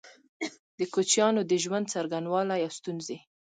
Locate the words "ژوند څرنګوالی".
1.63-2.59